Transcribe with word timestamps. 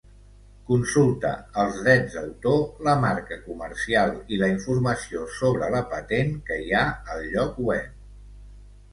Consulta 0.67 1.31
els 1.63 1.75
drets 1.81 2.13
d'autor, 2.13 2.63
la 2.87 2.95
marca 3.03 3.37
comercial 3.43 4.13
i 4.35 4.39
la 4.43 4.49
informació 4.53 5.27
sobre 5.35 5.69
la 5.75 5.81
patent 5.91 6.33
que 6.49 6.57
hi 6.63 6.73
ha 6.79 6.81
al 7.17 7.23
lloc 7.35 7.61
web. 7.69 7.93